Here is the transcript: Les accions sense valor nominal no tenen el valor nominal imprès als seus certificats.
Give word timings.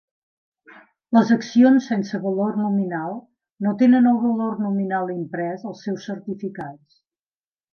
Les 1.17 1.33
accions 1.35 1.89
sense 1.91 2.21
valor 2.23 2.57
nominal 2.61 3.13
no 3.67 3.75
tenen 3.83 4.09
el 4.13 4.19
valor 4.25 4.57
nominal 4.69 5.15
imprès 5.17 5.69
als 5.73 5.85
seus 5.89 6.09
certificats. 6.11 7.01